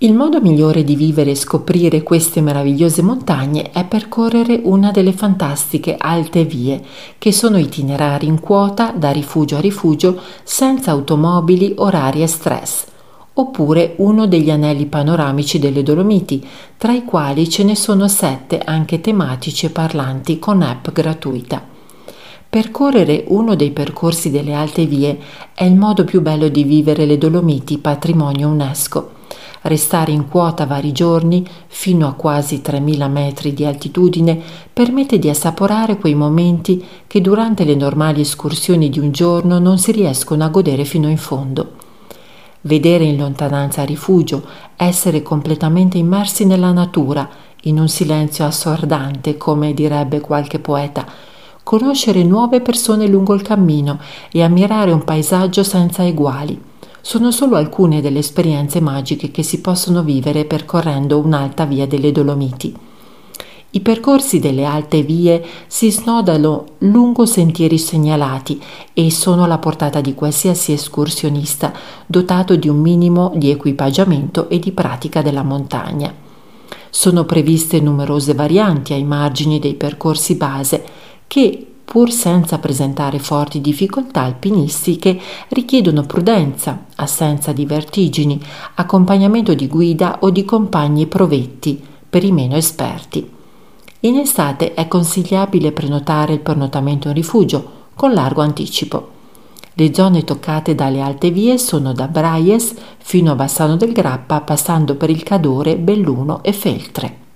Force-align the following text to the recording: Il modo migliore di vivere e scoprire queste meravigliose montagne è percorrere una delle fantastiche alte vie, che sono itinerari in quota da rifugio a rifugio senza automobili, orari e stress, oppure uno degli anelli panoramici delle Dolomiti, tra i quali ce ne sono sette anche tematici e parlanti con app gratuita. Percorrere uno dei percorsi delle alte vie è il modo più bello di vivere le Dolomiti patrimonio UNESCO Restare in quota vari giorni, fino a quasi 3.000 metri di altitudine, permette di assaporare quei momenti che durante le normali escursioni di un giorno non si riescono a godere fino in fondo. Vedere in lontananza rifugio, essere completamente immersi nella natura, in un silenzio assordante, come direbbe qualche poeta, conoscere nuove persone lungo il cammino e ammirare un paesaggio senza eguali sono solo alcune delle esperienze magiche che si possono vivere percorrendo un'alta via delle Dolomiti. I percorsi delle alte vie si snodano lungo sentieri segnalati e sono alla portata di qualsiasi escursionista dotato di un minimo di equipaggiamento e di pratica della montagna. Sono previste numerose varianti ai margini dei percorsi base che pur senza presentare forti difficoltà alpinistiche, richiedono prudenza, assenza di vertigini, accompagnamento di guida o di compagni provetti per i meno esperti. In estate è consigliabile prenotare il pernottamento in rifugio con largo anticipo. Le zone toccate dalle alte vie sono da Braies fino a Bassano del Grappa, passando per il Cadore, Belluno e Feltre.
Il 0.00 0.14
modo 0.14 0.40
migliore 0.40 0.84
di 0.84 0.94
vivere 0.94 1.32
e 1.32 1.34
scoprire 1.34 2.04
queste 2.04 2.40
meravigliose 2.40 3.02
montagne 3.02 3.72
è 3.72 3.84
percorrere 3.84 4.60
una 4.62 4.92
delle 4.92 5.12
fantastiche 5.12 5.96
alte 5.98 6.44
vie, 6.44 6.80
che 7.18 7.32
sono 7.32 7.58
itinerari 7.58 8.28
in 8.28 8.38
quota 8.38 8.92
da 8.92 9.10
rifugio 9.10 9.56
a 9.56 9.60
rifugio 9.60 10.20
senza 10.44 10.92
automobili, 10.92 11.74
orari 11.78 12.22
e 12.22 12.28
stress, 12.28 12.84
oppure 13.32 13.94
uno 13.96 14.28
degli 14.28 14.52
anelli 14.52 14.86
panoramici 14.86 15.58
delle 15.58 15.82
Dolomiti, 15.82 16.46
tra 16.76 16.92
i 16.92 17.04
quali 17.04 17.50
ce 17.50 17.64
ne 17.64 17.74
sono 17.74 18.06
sette 18.06 18.60
anche 18.60 19.00
tematici 19.00 19.66
e 19.66 19.70
parlanti 19.70 20.38
con 20.38 20.62
app 20.62 20.90
gratuita. 20.90 21.60
Percorrere 22.48 23.24
uno 23.26 23.56
dei 23.56 23.72
percorsi 23.72 24.30
delle 24.30 24.54
alte 24.54 24.86
vie 24.86 25.18
è 25.52 25.64
il 25.64 25.74
modo 25.74 26.04
più 26.04 26.20
bello 26.20 26.46
di 26.46 26.62
vivere 26.62 27.04
le 27.04 27.18
Dolomiti 27.18 27.78
patrimonio 27.78 28.46
UNESCO 28.46 29.16
Restare 29.62 30.12
in 30.12 30.28
quota 30.28 30.66
vari 30.66 30.92
giorni, 30.92 31.44
fino 31.66 32.06
a 32.06 32.12
quasi 32.12 32.62
3.000 32.64 33.10
metri 33.10 33.52
di 33.52 33.64
altitudine, 33.64 34.40
permette 34.72 35.18
di 35.18 35.28
assaporare 35.28 35.98
quei 35.98 36.14
momenti 36.14 36.84
che 37.06 37.20
durante 37.20 37.64
le 37.64 37.74
normali 37.74 38.20
escursioni 38.20 38.88
di 38.88 39.00
un 39.00 39.10
giorno 39.10 39.58
non 39.58 39.78
si 39.78 39.90
riescono 39.90 40.44
a 40.44 40.48
godere 40.48 40.84
fino 40.84 41.08
in 41.08 41.16
fondo. 41.16 41.72
Vedere 42.60 43.04
in 43.04 43.16
lontananza 43.16 43.84
rifugio, 43.84 44.44
essere 44.76 45.22
completamente 45.22 45.98
immersi 45.98 46.44
nella 46.44 46.72
natura, 46.72 47.28
in 47.62 47.80
un 47.80 47.88
silenzio 47.88 48.44
assordante, 48.44 49.36
come 49.36 49.74
direbbe 49.74 50.20
qualche 50.20 50.60
poeta, 50.60 51.04
conoscere 51.64 52.22
nuove 52.22 52.60
persone 52.60 53.08
lungo 53.08 53.34
il 53.34 53.42
cammino 53.42 53.98
e 54.30 54.42
ammirare 54.42 54.92
un 54.92 55.02
paesaggio 55.02 55.64
senza 55.64 56.04
eguali 56.06 56.67
sono 57.08 57.30
solo 57.30 57.56
alcune 57.56 58.02
delle 58.02 58.18
esperienze 58.18 58.82
magiche 58.82 59.30
che 59.30 59.42
si 59.42 59.62
possono 59.62 60.02
vivere 60.02 60.44
percorrendo 60.44 61.18
un'alta 61.18 61.64
via 61.64 61.86
delle 61.86 62.12
Dolomiti. 62.12 62.76
I 63.70 63.80
percorsi 63.80 64.40
delle 64.40 64.66
alte 64.66 65.00
vie 65.00 65.42
si 65.68 65.90
snodano 65.90 66.66
lungo 66.80 67.24
sentieri 67.24 67.78
segnalati 67.78 68.60
e 68.92 69.10
sono 69.10 69.44
alla 69.44 69.56
portata 69.56 70.02
di 70.02 70.12
qualsiasi 70.12 70.72
escursionista 70.72 71.72
dotato 72.04 72.56
di 72.56 72.68
un 72.68 72.78
minimo 72.78 73.32
di 73.36 73.48
equipaggiamento 73.48 74.50
e 74.50 74.58
di 74.58 74.72
pratica 74.72 75.22
della 75.22 75.42
montagna. 75.42 76.12
Sono 76.90 77.24
previste 77.24 77.80
numerose 77.80 78.34
varianti 78.34 78.92
ai 78.92 79.04
margini 79.04 79.58
dei 79.58 79.76
percorsi 79.76 80.34
base 80.34 80.84
che 81.26 81.68
pur 81.88 82.12
senza 82.12 82.58
presentare 82.58 83.18
forti 83.18 83.62
difficoltà 83.62 84.20
alpinistiche, 84.20 85.18
richiedono 85.48 86.02
prudenza, 86.02 86.84
assenza 86.96 87.52
di 87.52 87.64
vertigini, 87.64 88.38
accompagnamento 88.74 89.54
di 89.54 89.66
guida 89.68 90.18
o 90.20 90.28
di 90.28 90.44
compagni 90.44 91.06
provetti 91.06 91.82
per 92.10 92.24
i 92.24 92.32
meno 92.32 92.56
esperti. 92.56 93.26
In 94.00 94.18
estate 94.18 94.74
è 94.74 94.86
consigliabile 94.86 95.72
prenotare 95.72 96.34
il 96.34 96.40
pernottamento 96.40 97.08
in 97.08 97.14
rifugio 97.14 97.70
con 97.94 98.12
largo 98.12 98.42
anticipo. 98.42 99.08
Le 99.72 99.94
zone 99.94 100.24
toccate 100.24 100.74
dalle 100.74 101.00
alte 101.00 101.30
vie 101.30 101.56
sono 101.56 101.94
da 101.94 102.06
Braies 102.06 102.74
fino 102.98 103.32
a 103.32 103.34
Bassano 103.34 103.76
del 103.76 103.92
Grappa, 103.92 104.42
passando 104.42 104.94
per 104.96 105.08
il 105.08 105.22
Cadore, 105.22 105.78
Belluno 105.78 106.42
e 106.42 106.52
Feltre. 106.52 107.27